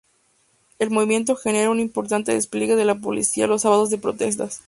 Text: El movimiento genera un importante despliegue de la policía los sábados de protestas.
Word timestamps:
El 0.79 0.89
movimiento 0.89 1.35
genera 1.35 1.69
un 1.69 1.79
importante 1.79 2.33
despliegue 2.33 2.75
de 2.75 2.85
la 2.85 2.95
policía 2.95 3.45
los 3.45 3.61
sábados 3.61 3.91
de 3.91 3.99
protestas. 3.99 4.59